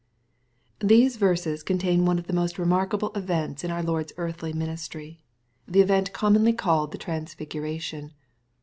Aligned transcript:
These 0.79 1.17
verses 1.17 1.61
contain 1.61 2.05
one 2.07 2.17
of 2.17 2.25
the 2.25 2.33
most 2.33 2.55
remarkahle 2.55 3.15
events 3.15 3.63
in 3.63 3.69
our 3.69 3.83
Lord's 3.83 4.13
earthly 4.17 4.51
ministry,— 4.51 5.21
the 5.67 5.81
event 5.81 6.11
commonly 6.11 6.53
MATTHEW^ 6.53 6.55
CHAP. 6.55 6.57
XVn. 6.57 6.57
205 6.57 6.63
called 6.65 6.91
the 6.91 6.97
transfiguration. 6.97 8.11